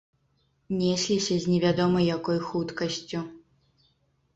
Несліся 0.79 1.37
з 1.45 1.53
невядома 1.53 1.99
якой 2.17 2.43
хуткасцю. 2.49 3.27